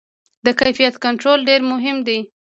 [0.45, 2.19] د کیفیت کنټرول ډېر مهم دی.